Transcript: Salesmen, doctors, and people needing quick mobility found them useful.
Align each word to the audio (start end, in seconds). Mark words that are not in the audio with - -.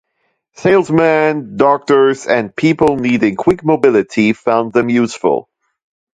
Salesmen, 0.53 1.57
doctors, 1.57 2.25
and 2.25 2.55
people 2.55 2.95
needing 2.95 3.35
quick 3.35 3.63
mobility 3.63 4.33
found 4.33 4.73
them 4.73 4.89
useful. 4.89 5.47